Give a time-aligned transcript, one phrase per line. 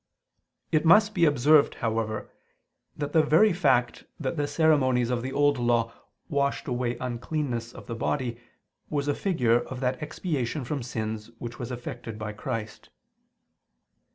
[0.71, 2.27] It must be observed, however,
[2.97, 5.93] that the very fact that the ceremonies of the Old Law
[6.27, 8.39] washed away uncleanness of the body,
[8.89, 12.89] was a figure of that expiation from sins which was effected by Christ.